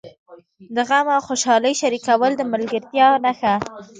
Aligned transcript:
د 0.75 0.77
غم 0.89 1.07
او 1.15 1.21
خوشالۍ 1.27 1.73
شریکول 1.81 2.31
د 2.37 2.41
ملګرتیا 2.51 3.07
نښه 3.25 3.53
ده. 3.61 3.63